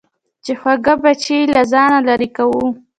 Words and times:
چې 0.43 0.51
خواږه 0.59 0.93
بچي 1.03 1.37
له 1.55 1.61
ځانه 1.71 1.97
لېرې 2.07 2.29
کوو. 2.37 2.65